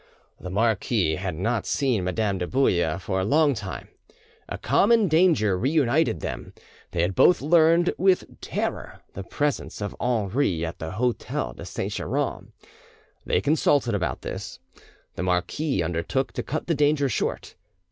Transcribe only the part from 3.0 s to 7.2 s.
a long time; a common danger reunited them. They had